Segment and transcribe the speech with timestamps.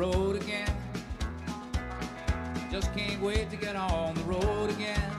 [0.00, 0.74] road again.
[2.70, 5.12] Just can't wait to get on the road again.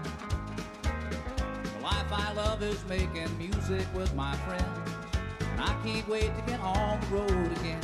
[0.81, 4.91] The life I love is making music with my friends.
[5.51, 7.83] And I can't wait to get on the road again.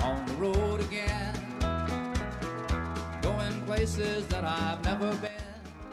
[0.00, 1.34] On the road again.
[3.20, 5.32] Going places that I've never been.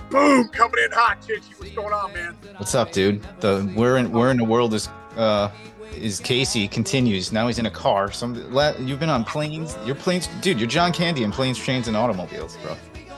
[0.10, 1.54] Boom, coming in hot, Chichi.
[1.58, 2.38] What's going on, man?
[2.56, 3.22] What's up, dude?
[3.42, 4.88] The where in where in the world is
[5.18, 5.50] uh
[5.94, 7.32] is Casey continues.
[7.32, 8.12] Now he's in a car.
[8.12, 8.36] Some
[8.80, 9.78] you've been on planes.
[9.86, 10.60] Your planes, dude.
[10.60, 12.76] You're John Candy in planes, trains, and automobiles, bro.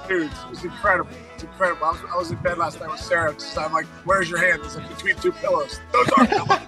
[0.08, 1.10] Dude, it's incredible.
[1.34, 1.86] It's incredible.
[1.86, 3.40] I was, I was in bed last night with Sarah.
[3.40, 5.80] So I'm like, "Where's your hand?" It's like between two pillows.
[5.92, 6.60] Those are pillows.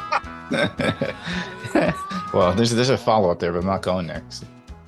[2.32, 4.22] well, there's there's a follow up there, but I'm not going there.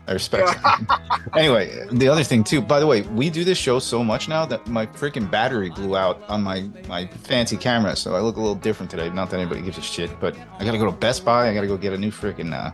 [0.09, 0.59] I respect.
[1.37, 2.63] anyway, the other thing too.
[2.63, 5.97] By the way, we do this show so much now that my freaking battery blew
[5.97, 9.11] out on my my fancy camera, so I look a little different today.
[9.11, 11.51] Not that anybody gives a shit, but I gotta go to Best Buy.
[11.51, 12.73] I gotta go get a new freaking uh,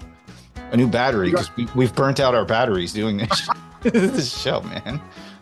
[0.71, 3.49] a new battery because we, we've burnt out our batteries doing this
[3.83, 5.01] this show, man.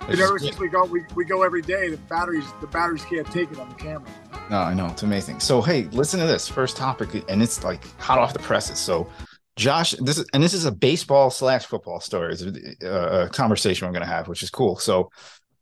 [0.09, 1.91] And ever since we go, we, we go every day.
[1.91, 4.09] The batteries, the batteries can't take it on the camera.
[4.51, 5.41] No, I know it's amazing.
[5.41, 8.79] So hey, listen to this first topic, and it's like hot off the presses.
[8.79, 9.07] So
[9.57, 12.33] Josh, this is and this is a baseball slash football story.
[12.33, 12.43] It's
[12.83, 14.77] a, a conversation we're going to have, which is cool.
[14.77, 15.11] So,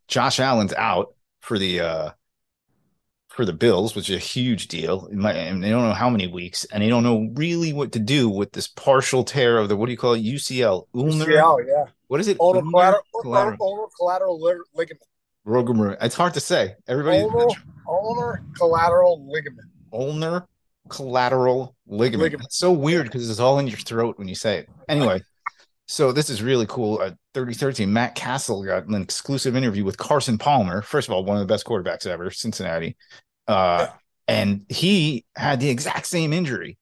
[0.06, 2.11] Josh Allen's out for the uh
[3.28, 5.08] for the Bills, which is a huge deal.
[5.12, 7.98] Might, and they don't know how many weeks, and they don't know really what to
[7.98, 10.22] do with this partial tear of the what do you call it?
[10.22, 11.27] UCL, ulnar.
[11.27, 11.84] UCL, yeah.
[12.06, 12.38] What is it?
[12.41, 14.41] Ulnar collateral, collateral- ulnar collateral
[14.74, 15.98] ligament.
[16.02, 16.77] It's hard to say.
[16.86, 17.18] Everybody.
[17.22, 17.48] Ulnar,
[17.88, 19.68] ulnar collateral ligament.
[19.92, 20.46] ulnar
[20.89, 22.33] collateral ligament.
[22.33, 22.47] Ligament.
[22.47, 24.69] It's so weird because it's all in your throat when you say it.
[24.89, 25.23] Anyway,
[25.86, 27.03] so this is really cool.
[27.03, 30.83] At 3013, Matt Castle got an exclusive interview with Carson Palmer.
[30.83, 32.97] First of all, one of the best quarterbacks ever, Cincinnati.
[33.48, 33.89] Uh,
[34.28, 36.79] and he had the exact same injury.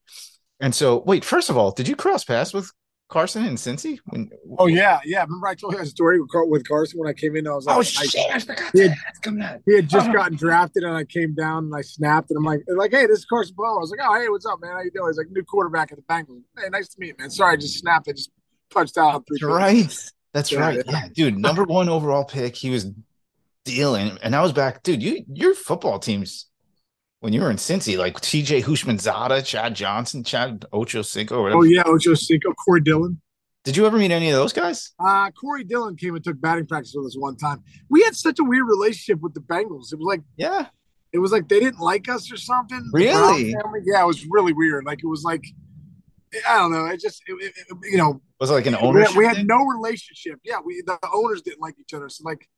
[0.60, 2.70] And so, wait, first of all, did you cross paths with
[3.08, 3.98] Carson and Cincy?
[4.06, 5.22] When, Oh yeah, yeah.
[5.22, 7.46] Remember I told you that story with, Car- with Carson when I came in.
[7.48, 8.88] I was oh, like, oh I- shit, I forgot Yeah.
[8.88, 8.96] that.
[9.08, 9.60] It's coming out.
[9.64, 10.12] He had just Oh.
[10.12, 13.20] gotten drafted, and I came down and I snapped, and I'm like, like, hey, this
[13.20, 13.78] is Carson Palmer.
[13.78, 14.72] I was like, oh, hey, what's up, man?
[14.72, 15.08] How you doing?
[15.08, 16.42] He's like, new quarterback at the Bengals.
[16.58, 17.30] Hey, nice to meet you, man.
[17.30, 18.08] Sorry, I just snapped.
[18.08, 18.30] I just
[18.70, 19.24] punched out.
[19.26, 20.10] Three That's right.
[20.34, 20.82] That's Yeah, right.
[20.86, 20.92] yeah.
[20.92, 21.38] Yeah, dude.
[21.38, 22.54] Number one overall pick.
[22.56, 22.90] He was
[23.64, 25.02] dealing, and I was back, dude.
[25.02, 26.46] You your football teams
[27.20, 28.62] when you were in Cincy, like T.J.
[28.62, 31.42] Houshmandzadeh, Chad Johnson, Chad Ocho Cinco.
[31.42, 31.60] Whatever.
[31.60, 33.20] Oh yeah, Ocho Cinco, Corey Dillon.
[33.64, 34.92] Did you ever meet any of those guys?
[35.04, 37.62] Uh, Corey Dillon came and took batting practice with us one time.
[37.90, 39.92] We had such a weird relationship with the Bengals.
[39.92, 40.66] It was like Yeah.
[41.12, 42.88] it was like they didn't like us or something.
[42.92, 43.50] Really?
[43.84, 44.84] Yeah, it was really weird.
[44.84, 45.44] Like it was like
[46.48, 46.86] I don't know.
[46.86, 49.08] It just it, it, it- you know Was it like an we ownership?
[49.10, 50.38] had, we had no relationship.
[50.44, 52.08] Yeah, we the owners didn't like each other.
[52.08, 52.48] So like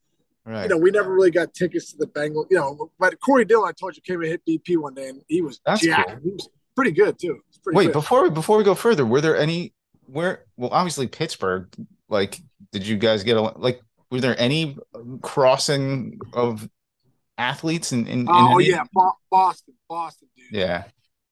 [0.45, 0.62] right.
[0.65, 2.47] you know, we never really got tickets to the Bengals.
[2.51, 5.23] You know, but Corey Dillon, I told you, came and hit BP one day, and
[5.28, 6.11] he was That's jacked.
[6.11, 6.19] cool.
[6.23, 7.41] He was pretty good too.
[7.62, 7.93] Pretty Wait, good.
[7.93, 9.75] before we before we go further, were there any
[10.06, 10.45] where?
[10.56, 11.69] Well, obviously Pittsburgh.
[12.09, 12.41] Like,
[12.73, 13.81] did you guys get a like?
[14.11, 14.77] Were there any
[15.23, 16.69] crossing of
[17.39, 18.21] athletes in in?
[18.21, 20.47] in oh yeah, Bo- Boston, Boston, dude.
[20.59, 20.84] yeah.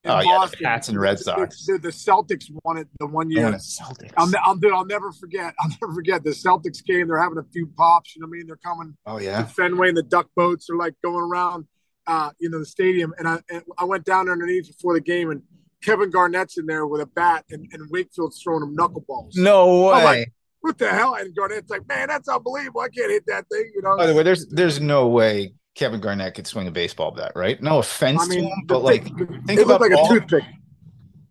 [0.08, 1.66] Oh, yeah, the Pats and Red Sox.
[1.66, 3.46] The, the Celtics won it the one year.
[3.46, 4.12] Oh, Celtics.
[4.16, 5.54] I'll, I'll, dude, I'll never forget.
[5.60, 7.08] I'll never forget the Celtics game.
[7.08, 8.16] They're having a few pops.
[8.16, 8.46] You know what I mean?
[8.46, 9.44] They're coming oh to yeah.
[9.44, 11.66] Fenway, and the duck boats are like going around,
[12.06, 13.12] uh, you know, the stadium.
[13.18, 15.42] And I, and I went down underneath before the game, and
[15.82, 19.36] Kevin Garnett's in there with a bat, and, and Wakefield's throwing him knuckleballs.
[19.36, 20.04] No way.
[20.04, 21.14] like, what the hell?
[21.14, 22.80] And Garnett's like, man, that's unbelievable.
[22.80, 23.70] I can't hit that thing.
[23.74, 23.96] You know.
[23.96, 27.62] By the way, there's there's no way Kevin Garnett could swing a baseball bat, right?
[27.62, 29.16] No offense I to him, but like, thing-
[29.46, 30.42] think it looked about like all- a toothpick.
[30.44, 30.50] It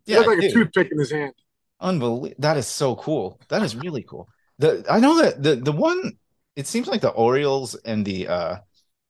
[0.05, 1.33] yeah, looked like a toothpick in his hand.
[1.81, 2.33] unbelievable.
[2.39, 3.41] That is so cool.
[3.49, 4.29] That is really cool.
[4.57, 6.17] The I know that the the one.
[6.55, 8.55] It seems like the Orioles and the uh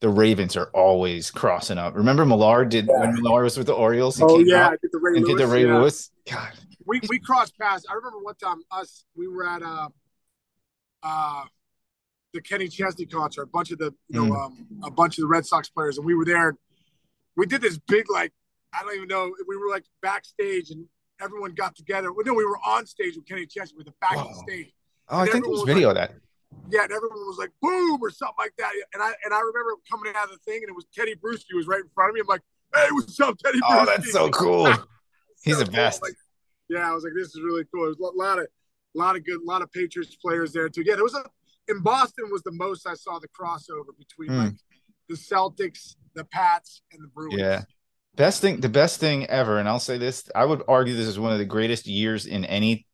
[0.02, 1.96] the Ravens are always crossing up.
[1.96, 4.18] Remember Millar did when Millar was with the Orioles?
[4.18, 5.40] He Oh came yeah, did the Ray and Lewis.
[5.40, 5.78] did the Ray yeah.
[5.78, 6.10] Lewis.
[6.30, 6.52] God,
[6.86, 7.86] We we crossed paths.
[7.90, 9.88] I remember one time us we were at uh
[11.04, 11.44] uh
[12.34, 13.44] the Kenny Chesney concert.
[13.44, 14.46] A bunch of the you know Mm.
[14.46, 16.58] um, a bunch of the Red Sox players, and we were there.
[17.36, 18.32] We did this big like
[18.74, 19.34] I don't even know.
[19.48, 20.86] We were like backstage, and
[21.22, 22.12] everyone got together.
[22.14, 23.78] Well, no, we were on stage with Kenny Chesney.
[23.78, 24.74] with the back of the stage.
[25.10, 26.14] oh, I think there's was video of that.
[26.70, 28.72] Yeah, and everyone was like boom or something like that.
[28.94, 31.56] And I and I remember coming out of the thing, and it was Teddy Bruschi
[31.56, 32.22] was right in front of me.
[32.22, 32.42] I'm like,
[32.76, 33.60] hey, what's up, Teddy?
[33.64, 34.74] Oh, Bruschi?" that's so cool.
[35.44, 36.02] He's So the best.
[36.02, 36.14] Like,
[36.70, 37.86] yeah, I was like, this is really cool.
[37.86, 38.48] There's a lot of,
[38.94, 40.84] lot of good, a lot of Patriots players there too.
[40.86, 41.24] Yeah, there was a
[41.68, 44.38] in Boston was the most I saw the crossover between Hmm.
[44.38, 44.54] like
[45.10, 47.40] the Celtics, the Pats, and the Bruins.
[47.40, 47.64] Yeah.
[48.16, 51.20] Best thing, the best thing ever, and I'll say this: I would argue this is
[51.20, 52.88] one of the greatest years in any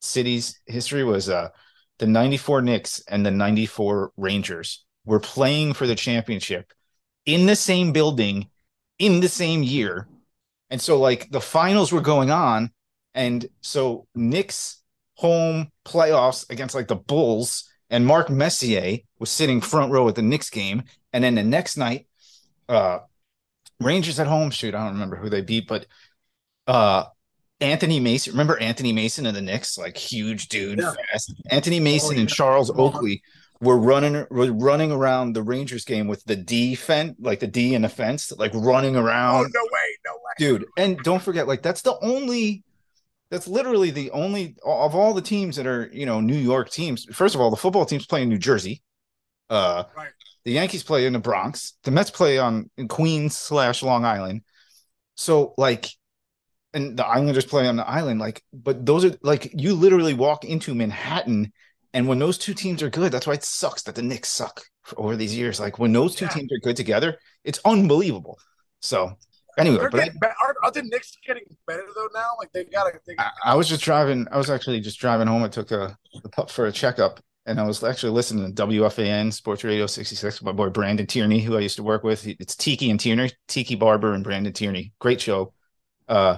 [0.00, 1.04] city's history.
[1.04, 1.50] Was uh
[1.98, 6.72] the '94 Knicks and the '94 Rangers were playing for the championship
[7.26, 8.50] in the same building
[8.98, 10.08] in the same year,
[10.70, 12.70] and so like the finals were going on,
[13.14, 14.82] And so Knicks
[15.14, 20.22] home playoffs against like the Bulls and Mark Messier was sitting front row at the
[20.22, 20.82] Knicks game.
[21.12, 22.06] And then the next night,
[22.68, 22.98] uh
[23.80, 24.50] Rangers at home.
[24.50, 25.86] Shoot, I don't remember who they beat, but
[26.66, 27.04] uh
[27.60, 28.32] Anthony Mason.
[28.32, 29.78] Remember Anthony Mason and the Knicks?
[29.78, 30.92] Like huge dude, Yeah.
[31.10, 31.32] fast.
[31.50, 32.20] Anthony Mason Oh, yeah.
[32.20, 33.22] and Charles Oh, Oakley
[33.60, 37.74] were running were running around the Rangers game with the D fence, like the D
[37.74, 40.32] in the fence, like running Oh around no way, no way.
[40.38, 42.62] dude and don't forget like that's the only
[43.30, 47.04] that's literally the only of all the teams that are you know new york teams
[47.12, 48.82] first of all the football teams play in new jersey
[49.50, 50.10] uh Right.
[50.44, 54.42] the yankees play in the bronx the mets play on in queens slash long island
[55.16, 55.88] so like
[56.74, 60.44] and the islanders play on the island like but those are like you literally walk
[60.44, 61.52] into manhattan
[61.94, 64.62] and when those two teams are good that's why it sucks that the Knicks suck
[64.96, 66.32] over these years like when those two Yeah.
[66.34, 68.38] teams are good together it's unbelievable
[68.80, 69.16] so
[69.56, 72.28] anyway They're but I- getting be- aren't, aren't the Knicks getting better though now?
[72.38, 72.98] Like they gotta.
[73.06, 74.26] They, I, I was just driving.
[74.30, 75.42] I was actually just driving home.
[75.42, 79.32] I took a, a pup for a checkup, and I was actually listening to WFAN
[79.32, 82.26] Sports Radio 66 with my boy Brandon Tierney, who I used to work with.
[82.26, 84.92] It's Tiki and Tierney, Tiki Barber and Brandon Tierney.
[84.98, 85.52] Great show.
[86.08, 86.36] Uh,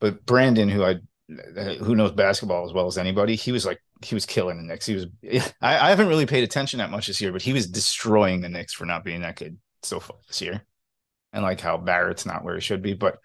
[0.00, 0.96] but Brandon, who I
[1.82, 4.86] who knows basketball as well as anybody, he was like he was killing the Knicks.
[4.86, 5.06] He was.
[5.60, 8.48] I, I haven't really paid attention that much this year, but he was destroying the
[8.48, 10.62] Knicks for not being that good so far this year,
[11.32, 13.18] and like how Barrett's not where he should be, but.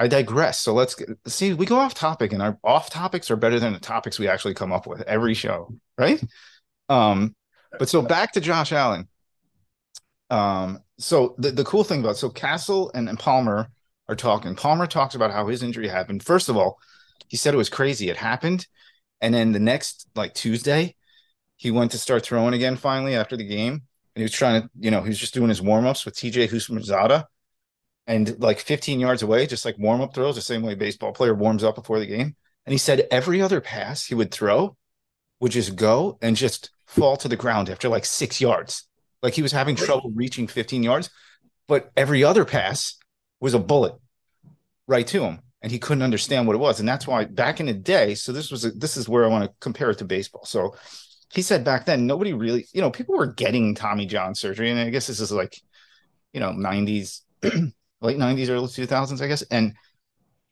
[0.00, 0.60] I digress.
[0.60, 1.54] So let's get, see.
[1.54, 4.54] We go off topic, and our off topics are better than the topics we actually
[4.54, 6.22] come up with every show, right?
[6.88, 7.34] Um,
[7.76, 9.08] but so back to Josh Allen.
[10.30, 13.70] Um, so the, the cool thing about so Castle and, and Palmer
[14.08, 14.54] are talking.
[14.54, 16.22] Palmer talks about how his injury happened.
[16.22, 16.78] First of all,
[17.28, 18.08] he said it was crazy.
[18.08, 18.66] It happened,
[19.20, 20.94] and then the next like Tuesday,
[21.56, 22.76] he went to start throwing again.
[22.76, 23.82] Finally, after the game, and
[24.16, 26.48] he was trying to, you know, he was just doing his warm ups with TJ
[26.48, 27.24] Houshmandzadeh
[28.08, 31.12] and like 15 yards away, just like warm up throws, the same way a baseball
[31.12, 32.34] player warms up before the game.
[32.64, 34.76] And he said every other pass he would throw
[35.40, 38.88] would just go and just fall to the ground after like six yards.
[39.22, 41.10] Like he was having trouble reaching 15 yards,
[41.68, 42.96] but every other pass
[43.40, 43.94] was a bullet
[44.86, 45.40] right to him.
[45.60, 46.80] And he couldn't understand what it was.
[46.80, 49.28] And that's why back in the day, so this was a, this is where I
[49.28, 50.44] want to compare it to baseball.
[50.44, 50.76] So
[51.34, 54.70] he said back then, nobody really, you know, people were getting Tommy John surgery.
[54.70, 55.60] And I guess this is like,
[56.32, 57.20] you know, 90s,
[58.00, 59.42] late 90s, early 2000s, I guess.
[59.42, 59.74] And,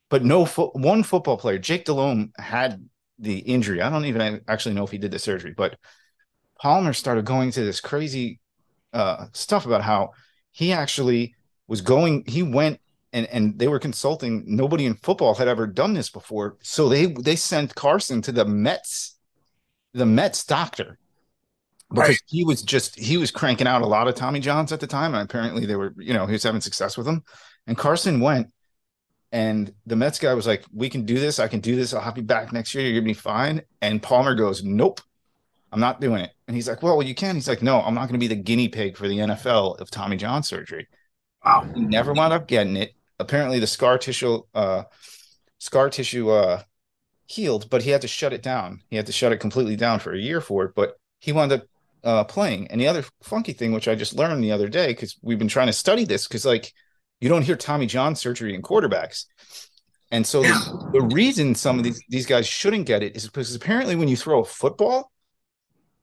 [0.09, 2.89] but no, fo- one football player, Jake Delhomme, had
[3.19, 3.83] the injury.
[3.83, 5.77] I don't even actually know if he did the surgery, but
[6.61, 8.41] Palmer started going to this crazy
[8.93, 10.11] uh, stuff about how
[10.53, 11.35] he actually
[11.69, 12.81] was going, he went
[13.13, 14.45] and, and they were consulting.
[14.47, 16.57] Nobody in football had ever done this before.
[16.63, 19.19] So they, they sent Carson to the Mets,
[19.93, 20.99] the Mets doctor
[21.94, 22.19] because Right.
[22.27, 25.15] he was just he was cranking out a lot of Tommy Johns at the time,
[25.15, 27.23] and apparently they were, you know, he was having success with them.
[27.67, 28.49] And Carson went,
[29.33, 31.38] and the Mets guy was like, "We can do this.
[31.38, 31.94] I can do this.
[31.94, 32.85] I'll have you back next year.
[32.85, 35.00] You're gonna be fine." And Palmer goes, "Nope,
[35.73, 38.09] I'm not doing it." And he's like, "Well, you can." He's like, "No, I'm not
[38.09, 40.88] gonna be the guinea pig for the NFL of Tommy John surgery."
[41.44, 41.69] wow.
[41.75, 42.94] He never wound up getting it.
[43.19, 44.85] Apparently, the scar tissue, uh,
[45.59, 46.62] scar tissue, uh,
[47.27, 48.83] healed, but he had to shut it down.
[48.91, 50.75] He had to shut it completely down for a year for it.
[50.75, 51.65] But he wound up
[52.06, 52.69] uh, playing.
[52.69, 55.49] And the other funky thing, which I just learned the other day, because we've been
[55.49, 56.73] trying to study this, because like
[57.21, 59.26] you don't hear Tommy John surgery in quarterbacks.
[60.12, 63.54] And so the, the reason some of these, these guys shouldn't get it is because
[63.54, 65.11] apparently when you throw a football,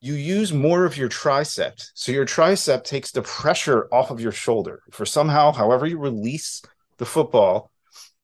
[0.02, 1.82] you use more of your tricep.
[1.94, 4.82] So your tricep takes the pressure off of your shoulder.
[4.92, 6.62] For somehow, however you release
[6.98, 7.72] the football,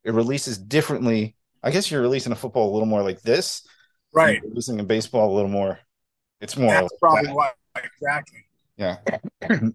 [0.03, 1.37] it releases differently.
[1.63, 3.65] I guess you're releasing a football a little more like this.
[4.13, 4.41] Right.
[4.41, 5.79] You're releasing a baseball a little more.
[6.41, 6.73] It's more.
[6.73, 7.35] That's probably that.
[7.35, 7.51] why.
[7.75, 8.39] Exactly.
[8.77, 8.97] Yeah.
[9.41, 9.73] and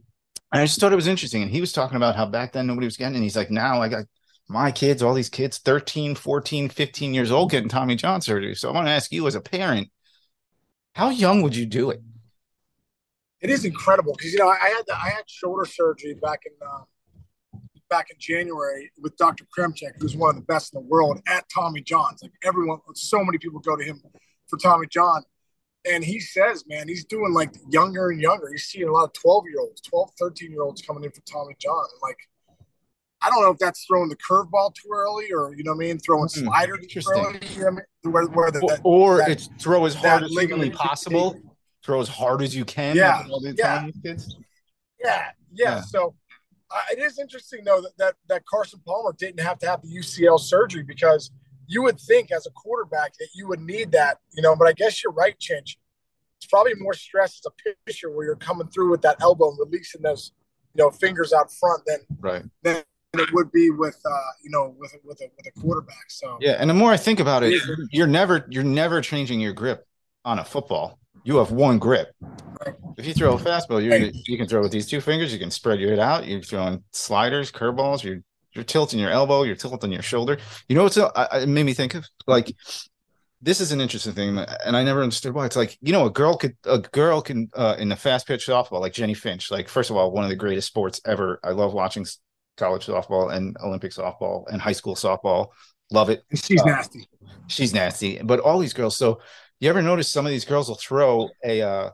[0.53, 1.43] I just thought it was interesting.
[1.43, 3.83] And he was talking about how back then nobody was getting, and he's like, now
[3.83, 4.05] I got
[4.49, 8.55] my kids, all these kids, 13, 14, 15 years old, getting Tommy John surgery.
[8.55, 9.91] So I want to ask you as a parent,
[10.95, 12.03] how young would you do it?
[13.41, 16.41] It is incredible because you know I, I had the, I had shoulder surgery back
[16.47, 16.85] in uh,
[17.91, 19.45] back in January with Dr.
[19.57, 22.23] Kremchek, who's one of the best in the world at Tommy John's.
[22.23, 24.01] Like everyone, so many people go to him
[24.47, 25.23] for Tommy John.
[25.91, 28.51] And he says, man, he's doing like younger and younger.
[28.51, 31.21] He's seeing a lot of 12 year olds, 12, 13 year olds coming in for
[31.23, 31.85] Tommy John.
[32.03, 32.17] Like,
[33.21, 35.89] I don't know if that's throwing the curveball too early or, you know what I
[35.89, 37.39] mean, throwing Hmm, sliders too early.
[37.55, 38.13] You know what I mean?
[38.13, 41.41] Where, where the, Or, that, or that- it's throw as hard as humanly ligament- possible.
[41.83, 42.97] Throw as hard as you can.
[42.97, 43.27] Yeah,
[43.59, 43.87] yeah.
[44.03, 44.37] kids.
[44.99, 45.31] Yeah, yeah.
[45.53, 45.81] Yeah.
[45.83, 46.15] So
[46.71, 49.89] uh, it is interesting though that, that that Carson Palmer didn't have to have the
[49.89, 51.31] UCL surgery because
[51.67, 54.55] you would think as a quarterback that you would need that, you know.
[54.57, 55.77] But I guess you're right, Chinch.
[56.39, 59.59] It's probably more stress as a pitcher where you're coming through with that elbow and
[59.59, 60.33] releasing those,
[60.75, 62.43] you know, fingers out front than Right.
[62.63, 62.83] than
[63.15, 66.11] it would be with uh, you know with with a with a quarterback.
[66.11, 69.53] So yeah, and the more I think about it, you're never you're never changing your
[69.53, 69.87] grip
[70.25, 70.99] on a football.
[71.23, 72.13] You have one grip.
[72.21, 72.75] Right.
[72.99, 75.33] If you throw a fastball, you you can throw with these two fingers.
[75.33, 76.27] You can spread it out.
[76.27, 78.03] You're throwing sliders, curveballs.
[78.03, 78.23] You're
[78.55, 79.43] you're tilting your elbow.
[79.43, 80.39] You're tilting your shoulder.
[80.69, 82.07] You know what's uh, it made me think of?
[82.27, 82.55] Like
[83.43, 85.47] this is an interesting thing, and I never understood why.
[85.47, 88.47] It's like you know, a girl could a girl can uh, in the fast pitch
[88.47, 89.51] softball, like Jennie Finch.
[89.51, 91.41] Like first of all, one of the greatest sports ever.
[91.45, 92.07] I love watching
[92.57, 95.49] college softball and Olympic softball and high school softball.
[95.91, 96.23] Love it.
[96.35, 97.09] She's uh, nasty.
[97.49, 98.21] She's nasty.
[98.23, 98.97] But all these girls.
[98.97, 99.21] So
[99.61, 101.91] you ever notice some of these girls will throw a uh,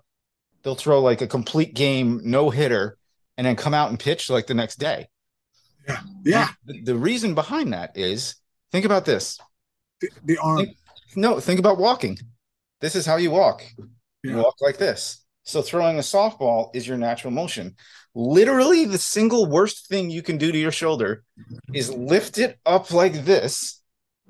[0.62, 2.97] they'll throw like a complete game no hitter
[3.37, 5.09] and then come out and pitch like the next day.
[5.88, 6.00] Yeah.
[6.25, 6.49] Yeah.
[6.66, 8.37] The, the reason behind that is
[8.72, 9.38] think about this.
[10.00, 10.58] The, the arm.
[10.58, 10.76] Think,
[11.16, 12.18] no, think about walking.
[12.80, 13.62] This is how you walk.
[13.78, 13.84] Yeah.
[14.32, 15.25] You walk like this.
[15.44, 17.75] So throwing a softball is your natural motion.
[18.14, 21.22] Literally, the single worst thing you can do to your shoulder
[21.72, 23.80] is lift it up like this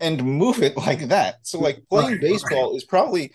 [0.01, 1.37] and move it like that.
[1.43, 2.77] So, like playing Right, baseball right.
[2.77, 3.33] is probably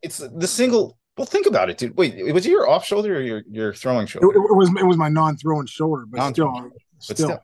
[0.00, 0.98] it's the single.
[1.16, 1.96] Well, think about it, dude.
[1.96, 4.28] Wait, was it your off shoulder or your your throwing It, shoulder?
[4.34, 6.78] it was it was my non-throwing shoulder, but Non-throwing still,
[7.08, 7.28] but still.
[7.28, 7.42] still.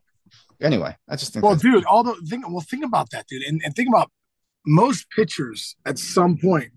[0.60, 2.48] Anyway, I just think Well, dude, all the think.
[2.48, 4.10] Well, think about that, dude, and, and think about
[4.66, 6.72] most pitchers at some point.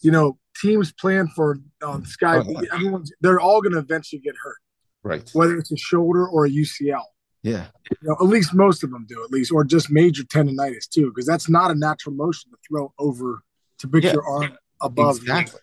[0.00, 2.38] You know, teams plan for um, Sky.
[2.38, 2.64] Oh.
[2.72, 4.58] Everyone's they're all going to eventually get hurt,
[5.02, 5.30] right.
[5.32, 7.02] whether it's a shoulder or a UCL.
[7.42, 7.66] Yeah.
[7.90, 11.10] You know, at least most of them do, at least, or just major tendonitis too,
[11.10, 13.42] because that's not a natural motion to throw over
[13.78, 14.14] to put Yeah.
[14.14, 15.18] your arm above.
[15.18, 15.60] Exactly.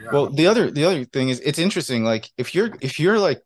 [0.00, 0.10] yeah.
[0.12, 2.04] Well, the other the other thing is it's interesting.
[2.04, 3.42] Like if you're if you're like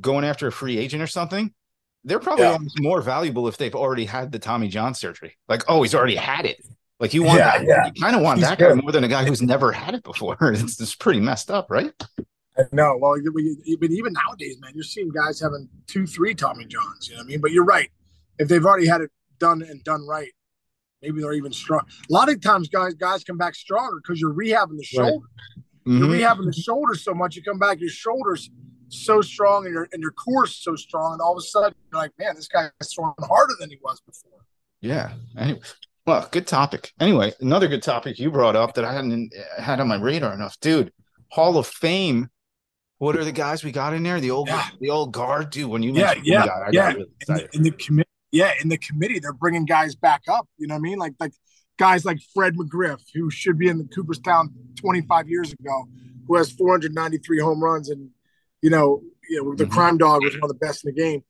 [0.00, 1.52] going after a free agent or something,
[2.04, 2.52] they're probably Yeah.
[2.52, 5.36] almost more valuable if they've already had the Tommy John surgery.
[5.48, 6.64] Like, oh, he's already had it.
[7.00, 7.90] Like you want Yeah, that, yeah.
[7.94, 10.02] you kind of want He's that guy more than a guy who's never had it
[10.04, 10.36] before.
[10.52, 11.92] It's just pretty messed up, right?
[12.72, 13.32] No, well, you-
[13.80, 17.08] but even nowadays, man, you're seeing guys having two, three Tommy Johns.
[17.08, 17.40] You know what I mean?
[17.40, 17.90] But you're right.
[18.38, 20.30] If they've already had it done and done right,
[21.02, 21.80] maybe they're even strong.
[22.08, 25.08] A lot of times, guys, guys come back stronger because you're rehabbing the Right.
[25.08, 25.26] shoulder.
[25.84, 26.12] You're mm-hmm.
[26.12, 28.50] rehabbing the shoulder so much, you come back, your shoulders
[28.88, 32.00] so strong, and your and your core so strong, and all of a sudden, you're
[32.00, 34.40] like, man, this guy's throwing harder than he was before.
[34.80, 35.12] Yeah.
[35.38, 35.60] Anyway,
[36.06, 36.92] well, good topic.
[37.00, 40.58] Anyway, another good topic you brought up that I hadn't had on my radar enough,
[40.60, 40.92] dude.
[41.30, 42.28] Hall of Fame.
[42.98, 44.20] What are the guys we got in there?
[44.20, 44.68] The old, Yeah.
[44.80, 45.68] the old guard, dude.
[45.70, 46.88] When you Yeah, mentioned yeah, guy, yeah.
[46.92, 50.48] really In the, in the committee, yeah, in the committee, they're bringing guys back up.
[50.58, 50.98] You know what I mean?
[50.98, 51.32] Like like
[51.76, 55.88] guys like Fred McGriff, who should be in the Cooperstown 25 years ago,
[56.28, 58.10] who has 493 home runs, and
[58.64, 59.70] you know, you know, the Mhm.
[59.70, 61.22] crime dog was one of the best in the game.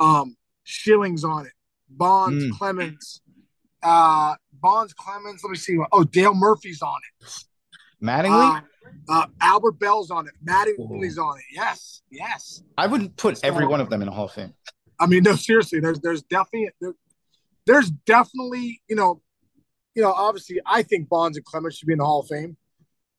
[0.00, 1.52] Um, Schilling's on it,
[1.88, 2.50] Bonds, Mm.
[2.58, 3.22] Clemens,
[3.82, 5.44] uh, Bonds, Clemens.
[5.44, 5.78] Let me see.
[5.92, 7.34] Oh, Dale Murphy's on it.
[8.02, 8.62] Mattingly,
[9.08, 10.34] Uh, uh, Albert Belle's on it.
[10.44, 11.44] Mattingly's on it.
[11.52, 12.62] Yes, yes.
[12.76, 14.52] I wouldn't put every one of them in a Hall of Fame.
[14.98, 15.78] I mean, no, seriously.
[15.80, 16.94] There's there's definitely there,
[17.66, 19.22] there's definitely you know,
[19.94, 22.56] you know, obviously, I think Bonds and Clemens should be in the Hall of Fame.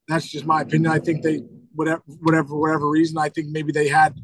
[0.07, 0.91] That's just my opinion.
[0.91, 1.37] I think they
[1.73, 3.17] whatever whatever whatever reason.
[3.17, 4.15] I think maybe they had,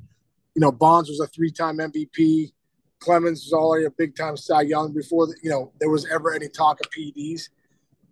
[0.56, 2.52] you know, Bonds was a three time MVP.
[3.00, 6.34] Clemens was already a big time Cy Young before the, you know there was ever
[6.34, 7.50] any talk of PEDs.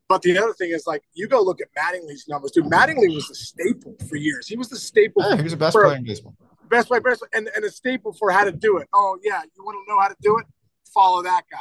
[0.08, 2.52] But the other thing is like you go look at Mattingly's numbers.
[2.52, 4.48] Dude, Mattingly was the staple for years.
[4.48, 6.36] He was the staple Yeah, he was the best for- player in baseball.
[6.70, 8.88] best player, best way, and, and a staple for how to do it.
[8.94, 10.46] Oh yeah, you want to know how to do it?
[10.94, 11.58] Follow that guy.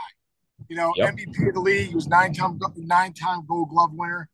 [0.69, 1.15] You know, Yep.
[1.15, 1.89] MVP of the league.
[1.89, 4.29] He was nine time nine time Gold Glove winner.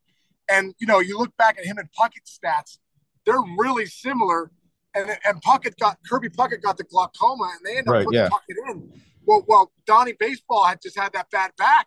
[0.51, 2.79] And you know, you look back at him and Puckett's stats;
[3.27, 4.51] they're really similar.
[4.95, 8.29] And and Puckett got Kirby Puckett got the glaucoma, and they ended up putting yeah.
[8.29, 8.93] Puckett in.
[9.25, 11.87] Well, well, Donnie Baseball had just had that bad back.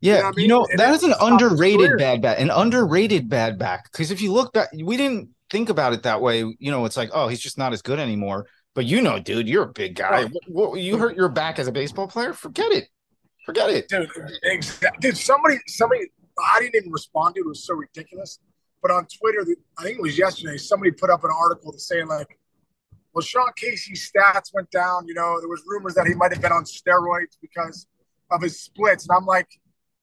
[0.00, 0.76] Yeah, know what I you know, mean?
[0.78, 3.90] That is an underrated bad back, an underrated bad back.
[3.92, 6.38] Because if you look back, we didn't think about it that way.
[6.58, 8.46] You know, it's like, oh, he's just not as good anymore.
[8.74, 10.10] But you know, dude, you're a big guy.
[10.10, 10.30] Right.
[10.48, 12.32] What, what- you hurt your back as a baseball player?
[12.32, 12.88] Forget it.
[13.44, 13.88] Forget it.
[13.88, 14.08] dude.
[14.44, 14.98] Exactly.
[15.00, 16.06] Dude, somebody, somebody,
[16.42, 17.44] I didn't even respond to it.
[17.44, 18.38] It was so ridiculous.
[18.80, 19.46] But on Twitter,
[19.78, 22.38] I think it was yesterday, somebody put up an article saying like,
[23.14, 25.06] "Well, Sean Casey's stats went down.
[25.06, 27.86] You know, there was rumors that he might have been on steroids because
[28.30, 29.48] of his splits." And I'm like,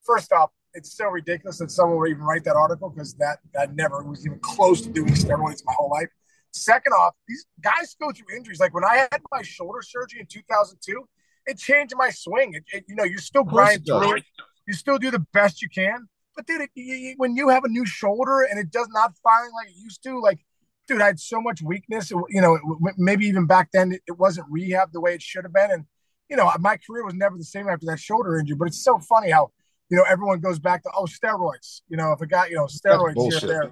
[0.06, 3.76] first off, it's so ridiculous that someone would even write that article because that that
[3.76, 6.10] never was even close to doing steroids my whole life.
[6.52, 8.60] Second off, these guys go through injuries.
[8.60, 11.04] Like when I had my shoulder surgery in 2002,
[11.48, 12.54] it changed my swing.
[12.54, 14.24] It, it- you know, you still grind through it.
[14.68, 16.08] You still do the best you can.
[16.40, 19.68] But dude, it, when you have a new shoulder and it does not fire like
[19.68, 20.40] it used to, like,
[20.88, 22.12] dude, I had so much weakness.
[22.12, 25.44] It- you know, it- maybe even back then it, wasn't rehab the way it should
[25.44, 25.70] have been.
[25.70, 25.86] And
[26.30, 28.56] you know, my career was never the same after that shoulder injury.
[28.56, 29.52] But it's so funny how
[29.90, 31.82] you know everyone goes back to oh steroids.
[31.90, 33.64] You know, if a guy, you know, steroids here there.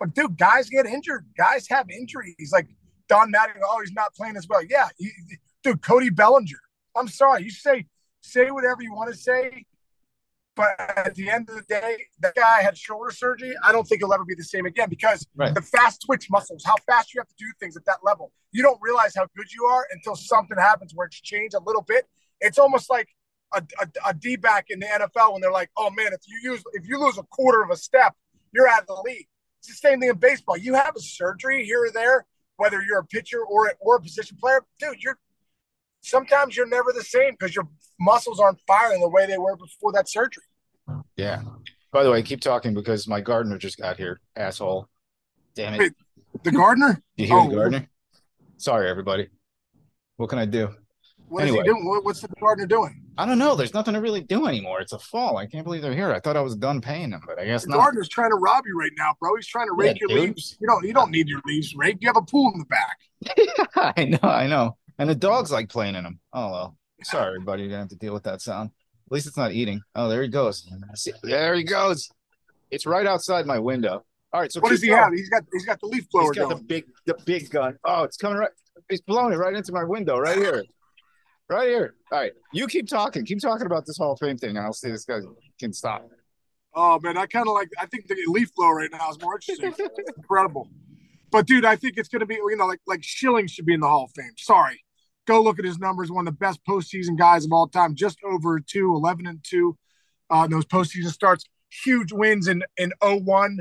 [0.00, 1.26] But dude, guys get injured.
[1.38, 2.50] Guys have injuries.
[2.52, 2.66] Like
[3.08, 4.64] Don Mattingly, oh, he's not playing as well.
[4.64, 4.88] Yeah,
[5.62, 6.58] dude, Cody Bellinger.
[6.96, 7.44] I'm sorry.
[7.44, 7.86] You say
[8.20, 9.64] say whatever you want to say,
[10.56, 13.54] but at the end of the day, that guy had shoulder surgery.
[13.62, 15.54] I don't think he'll ever be the same again because Right.
[15.54, 18.62] the fast twitch muscles, how fast you have to do things at that level, you
[18.62, 22.06] don't realize how good you are until something happens where it's changed a little bit.
[22.40, 23.08] It's almost like
[23.54, 26.38] a, a, a D back in the NFL when they're like, "Oh man, if you
[26.52, 28.14] use if you lose a quarter of a step,
[28.52, 29.28] you're out of the league."
[29.60, 30.56] It's the same thing in baseball.
[30.56, 34.36] You have a surgery here or there, whether you're a pitcher or or a position
[34.40, 35.02] player, dude.
[35.02, 35.18] You're
[36.06, 37.68] sometimes you're never the same because your
[38.00, 40.44] muscles aren't firing the way they were before that surgery.
[41.16, 41.42] Yeah.
[41.92, 44.88] By the way, keep talking because my gardener just got here, asshole.
[45.54, 45.78] Damn it.
[45.78, 45.92] Wait.
[46.42, 47.48] The gardener, You hear Oh.
[47.48, 47.88] the gardener?
[48.58, 49.28] Sorry, everybody.
[50.16, 50.74] What can I do?
[51.28, 51.64] what is Anyway.
[51.64, 52.00] he doing?
[52.04, 53.02] What's the gardener doing?
[53.18, 53.56] I don't know.
[53.56, 54.80] There's nothing to really do anymore.
[54.80, 55.38] It's a fall.
[55.38, 56.12] I can't believe they're here.
[56.12, 57.78] I thought I was done paying them, but I guess The not.
[57.78, 59.34] gardener's trying to rob you right now, bro.
[59.34, 60.20] He's trying to Yeah, rake your dude.
[60.20, 60.56] leaves.
[60.60, 60.84] You don't.
[60.86, 62.00] You don't need your leaves raked.
[62.02, 62.98] You have a pool in the back.
[63.96, 64.76] I know, I know.
[64.98, 66.20] And the dog's like playing in them.
[66.32, 66.76] Oh well.
[67.02, 67.62] Sorry, everybody.
[67.62, 68.70] You're gonna have to deal with that sound.
[69.06, 69.80] At least it's not eating.
[69.94, 70.66] Oh, there he goes.
[70.94, 72.08] See- There he goes.
[72.70, 74.04] It's right outside my window.
[74.32, 74.50] All right.
[74.50, 75.00] So What does he going.
[75.02, 75.12] have?
[75.12, 75.44] He's got.
[75.52, 77.78] He's got the leaf blower He's got the big, the big gun.
[77.84, 78.50] Oh, it's coming right.
[78.90, 80.64] He's blowing it right into my window, right here,
[81.48, 81.94] right here.
[82.12, 83.24] All right, you keep talking.
[83.24, 85.18] Keep talking about this Hall of Fame thing, and I'll see this guy
[85.60, 86.08] can stop.
[86.74, 87.68] Oh man, I kind of like.
[87.78, 89.72] I think the leaf blower right now is more interesting.
[90.16, 90.68] Incredible.
[91.30, 92.34] But dude, I think it's going to be.
[92.34, 94.32] You know, like like Schilling should be in the Hall of Fame.
[94.36, 94.82] Sorry,
[95.26, 96.10] go look at his numbers.
[96.10, 97.94] One of the best postseason guys of all time.
[97.94, 99.76] Just over two, 11 and two.
[100.30, 101.44] Uh, those postseason starts.
[101.84, 103.58] Huge wins in in 01,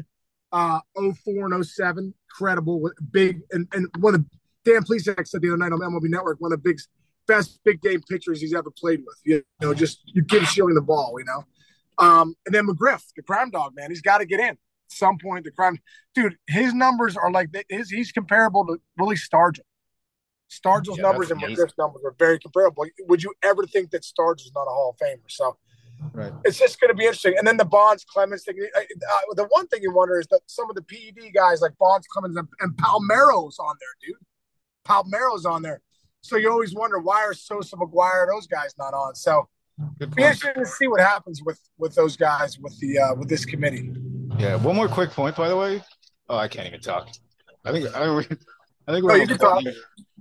[0.52, 2.14] uh, 04 and 07.
[2.30, 4.30] Incredible, big and and one of the
[4.66, 6.40] Dan Plesac said the other night on MLB Network.
[6.42, 6.80] One of the big
[7.28, 9.16] best big game pitchers he's ever played with.
[9.24, 11.16] You know, just you give Schilling the ball.
[11.18, 11.44] You know.
[11.98, 14.58] Um, and then McGriff, the crime dog, man, he's got to get in at
[14.90, 15.46] some point.
[15.46, 15.80] The crime,
[16.14, 17.90] dude, his numbers are like his.
[17.90, 19.60] He's comparable to Willie Stargell.
[20.50, 21.66] Stargell's Yeah, numbers and amazing.
[21.66, 22.86] McGriff's numbers are very comparable.
[23.08, 25.30] Would you ever think that Stargell's not a Hall of Famer?
[25.30, 25.58] So
[26.14, 26.32] Right.
[26.44, 27.36] it's just going to be interesting.
[27.38, 28.58] And then the Bonds Clemens thing.
[28.76, 31.78] Uh, uh, the one thing you wonder is that some of the PED guys like
[31.78, 34.16] Bonds Clemens and, and Palmeiro's on there, dude.
[34.88, 35.82] Palmeiro's on there.
[36.22, 39.16] So you always wonder why are Sosa, McGwire, those guys not on?
[39.16, 39.48] So
[40.00, 43.28] Good be interesting to see what happens with with those guys with the uh, with
[43.30, 43.92] this committee.
[44.38, 44.56] Yeah.
[44.56, 45.82] One more quick point, by the way.
[46.30, 47.10] Oh, I can't even talk.
[47.64, 48.26] I think I,
[48.88, 49.14] I think we're.
[49.14, 49.64] Oh, you can talk.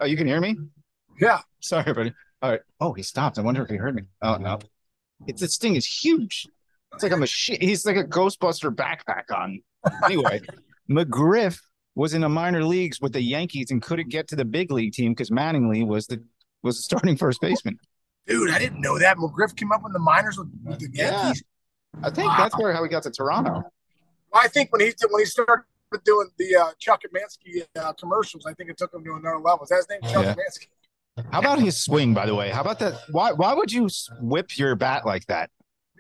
[0.01, 0.57] Oh, you can hear me.
[1.21, 2.13] Yeah, Sorry, everybody.
[2.43, 2.61] All right.
[2.81, 3.39] Oh, he stopped.
[3.39, 4.03] I wonder if he heard me.
[4.23, 4.59] Oh no.
[5.27, 6.47] It's this thing is huge.
[6.93, 7.59] It's like a machine.
[7.61, 9.63] He's like a Ghostbuster backpack on.
[10.05, 10.41] Anyway,
[10.91, 11.59] McGriff
[11.95, 14.93] was in the minor leagues with the Yankees and couldn't get to the big league
[14.93, 16.23] team because Mattingly was the
[16.63, 17.79] was the starting first baseman.
[18.27, 19.17] dude, I didn't know that.
[19.17, 21.23] McGriff came up in the minors with, with the Yeah.
[21.25, 21.43] Yankees.
[22.03, 23.63] I think that's where how he got to Toronto.
[24.33, 25.63] I think when he did, when he started
[26.05, 29.65] doing the uh, Chuck Mansky uh, commercials, I think it took him to another level.
[29.65, 30.35] Is that his name, Chuck Yeah.
[30.35, 30.69] Mansky?
[31.31, 32.51] How about his swing, by the way?
[32.51, 32.95] How about that?
[33.11, 33.89] Why why would you
[34.21, 35.51] whip your bat like that?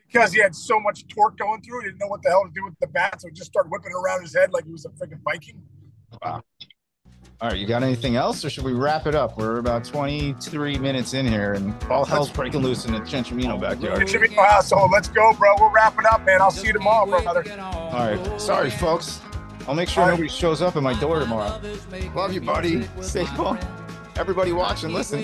[0.08, 2.50] Because he had so much torque going through, he didn't know what the hell to
[2.52, 4.72] do with the bat, so he just started whipping it around his head like he
[4.72, 5.62] was a freaking Viking.
[6.22, 6.42] Wow.
[7.40, 9.36] All right, you got anything else, or should we wrap it up?
[9.36, 14.02] We're about 23 minutes in here, and all hell's breaking loose in the Chenchimino backyard.
[14.02, 14.92] It should be my household.
[14.92, 15.54] Let's go, bro.
[15.58, 16.40] We'll wrap it up, man.
[16.40, 17.44] I'll see you tomorrow, brother.
[17.60, 19.20] All right, sorry, folks.
[19.66, 21.60] I'll make sure nobody shows up at my door tomorrow.
[22.14, 22.86] Love you, buddy.
[23.00, 23.58] Stay home.
[24.16, 25.22] Everybody watch and listen.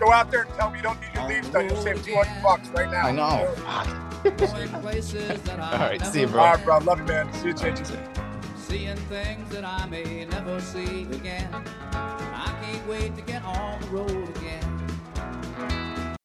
[0.00, 1.68] Go out there and tell me you don't need your leaves done.
[1.68, 3.06] You'll save 200 bucks right now.
[3.06, 3.54] I know.
[5.60, 6.40] All right, see you, bro.
[6.40, 6.78] All right, bro.
[6.78, 7.32] Love you, man.
[7.34, 7.92] See you, changes.
[8.56, 11.48] Seeing things that I may never see again.
[11.92, 14.81] I can't wait to get on the road again.